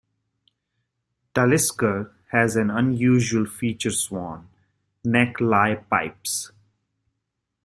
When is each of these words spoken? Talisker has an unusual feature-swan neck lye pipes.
Talisker 1.35 2.09
has 2.31 2.55
an 2.55 2.71
unusual 2.71 3.45
feature-swan 3.45 4.49
neck 5.03 5.39
lye 5.39 5.75
pipes. 5.75 6.51